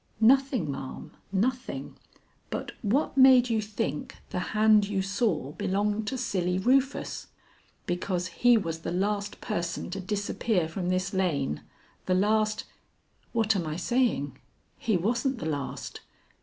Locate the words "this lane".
10.89-11.61